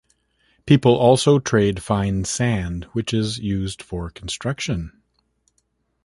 People 0.65 0.95
also 0.97 1.37
trade 1.37 1.83
fine 1.83 2.25
sand 2.25 2.85
which 2.85 3.13
is 3.13 3.37
used 3.37 3.83
for 3.83 4.09
construction. 4.09 4.99